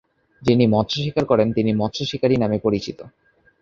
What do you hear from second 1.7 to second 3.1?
মৎস্য শিকারী নামে পরিচিত।